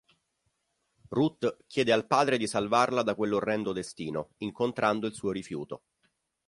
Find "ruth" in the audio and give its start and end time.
1.09-1.57